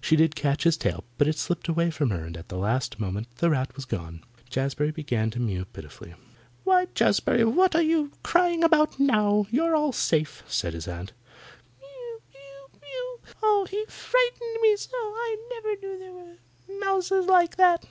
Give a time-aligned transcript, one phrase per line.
[0.00, 3.26] She did catch his tail, but it slipped away from her and the next moment
[3.38, 4.22] the rat was gone.
[4.48, 6.14] Jazbury began to mew pitifully.
[6.62, 9.46] "Why, Jazbury, what are you crying about now?
[9.50, 11.14] You're all safe," said his aunt.
[11.80, 12.20] "Mew!
[12.32, 12.80] mew!
[12.80, 13.20] mew!
[13.42, 14.94] Oh, he frightened me so!
[14.94, 17.84] I never knew there were mouses like that!"